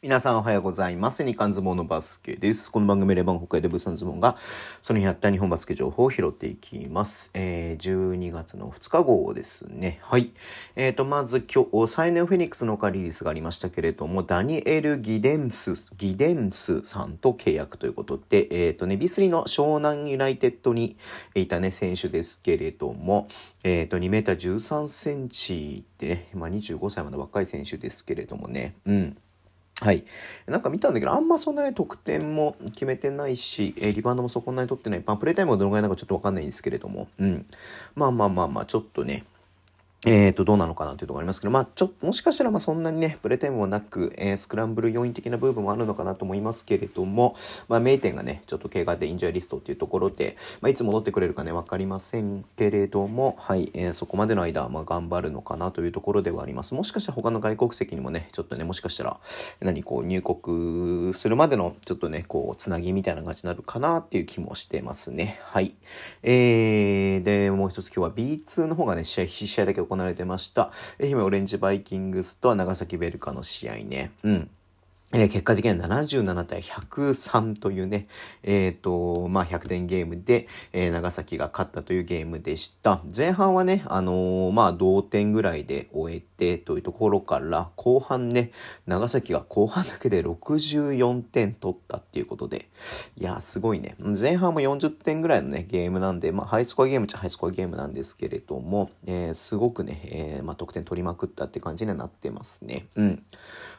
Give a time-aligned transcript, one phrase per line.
[0.00, 1.26] 皆さんおはようございます。
[1.26, 2.70] 日刊相撲のバスケです。
[2.70, 4.36] この番組レバン北海道ブースの相撲が、
[4.80, 7.32] その日あった日本バスケ情報を拾っていきます。
[7.34, 9.98] えー、12月の2日号ですね。
[10.02, 10.30] はい。
[10.76, 20.96] えーと、まず今日、サイネオフェニックスのカリリースがありましたけれども、ダニエル・ギデンス、ギデンスさんと契約ということで、えーと、ネビスリの湘南ユナイテッドに
[21.34, 23.26] いたね、選手ですけれども、
[23.64, 29.16] えーと、2メーター13センチで、まあ、25歳まで若い選手ですけれどもね、うん。
[29.80, 30.04] はい。
[30.46, 35.02] なんか見たんだけど、あんまそんなに得点も決めてないし、えー、リバウンドもそこなに取ってない。
[35.06, 37.46] まあ、プレイタイムはどのぐらいなのかちょっとわかんないんですけれども、うん。
[37.94, 39.24] まあまあまあまあ、ちょっとね、
[40.06, 47.34] えっ、ー、と、どうなのかなというところありますけど、まあ、ちょっと、もしかしたら、まあ、そんなにね、プレータイムもなく、えー、スクランブル要因的な部分もあるのかなと思いますけれども、
[47.68, 56.74] まあ、名店がね、ちょっと怪我でインジャーリストっていうところで、まあ、いつ戻ってくれるかね、わかりませんけれども、はい、えー、そこまでの間、まあ、頑張るのかなというところではあります。
[56.74, 59.18] もしかしたら他の外国籍にもね、ちょっとね、もしかしたら、
[59.58, 65.40] 何、こう、入国するまでの、ちょっとね、こう、つなぎみたいな感じになるかなっていう気もしてますね。
[65.42, 65.74] はい。
[66.22, 70.70] えー、で、もう一つ今日は B2 の方がね、試合、試合だけ行われてました。
[71.00, 74.12] 愛媛オレンジバイキングスと長崎ベルカの試合ね。
[74.22, 74.50] うん。
[75.10, 78.08] えー、結果的には77対103というね、
[78.42, 83.00] えっ、ー、と、まあ、100点ゲームで、えー、長崎が勝ったというゲームでした。
[83.16, 88.50] 前半はね、あのまあ、同点ぐらいで終えてというところから、後半ね、
[88.86, 92.68] 長崎が後半だけで64点取ったっていうことで、
[93.16, 93.96] いや、すごいね。
[93.98, 102.88] 前半も40点ぐらいのね、ゲームなんで、まあ、ハイスコアゲームっちゃハイスコアゲームなんですけれども、えすごくね、えまあ、得点取りまくったって感じにはなってますね。
[102.94, 103.22] うん。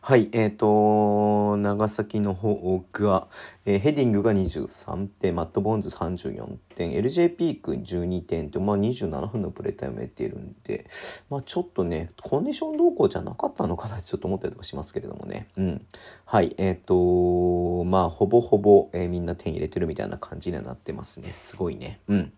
[0.00, 1.17] はい、えっ、と
[1.56, 3.28] 長崎の方が、
[3.64, 10.88] えー、ヘディングが23点、マット・ボーンズ34点、LJ ピーク12点と、まあ、27分のプレータイム得ているんで、
[11.30, 15.48] まあ、ちょっとね、コンディション動向じゃなかったのかなってちょっと思ったりとかしますけれどもね。
[15.56, 15.86] うん。
[16.24, 21.32] はい、えっ、ー、とまあ、ほぼほぼ、え、みんな点入れてるみたいな感じにはなってますね。
[21.34, 22.00] すごいね。
[22.08, 22.32] うん。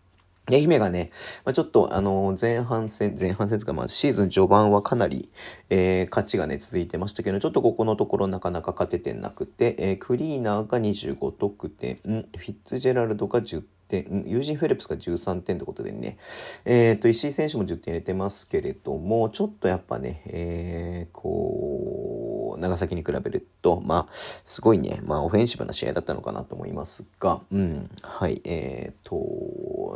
[0.56, 1.10] 愛媛がね、
[1.44, 5.30] まあ、ちょっとあの前半戦、前半戦とか、まあ、シーズン序盤はかなり、
[5.68, 16.16] えー、勝ちがね、続いてましたけど、ちょっとここのところなかなか勝ててなくて、えー、クリーナーが25得点、フィッツジェラルドが10点、ユージン・フェレプスが13点ということでね、
[16.64, 24.12] えっ、ー、と、石井選手も10点入れてますけれども、ちょっとやっぱね、えー、こう、長崎に比べると、まあ、
[24.44, 29.16] すごいね、まあ、オフェンシブな試合だったのかなと思いますが、うん、はい、えっ、ー、と、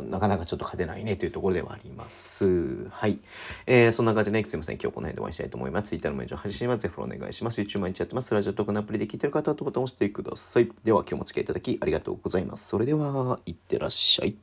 [0.09, 2.87] なかなかちょっと勝てないねというところではあります。
[2.89, 3.19] はい。
[3.65, 4.77] えー、そんな感じで、ね、すいません。
[4.77, 5.89] 今日この辺でお会いしたいと思います。
[5.89, 7.61] Twitter のメンジョン配信はぜひお願いします。
[7.61, 8.33] YouTube 毎日やってます。
[8.33, 10.71] ラジオトークのアプリで聞いてる方はボタンを押してください。
[10.83, 12.67] では、今日もお付き合いいただきありがとうございます。
[12.67, 14.35] それでは、いってらっしゃい。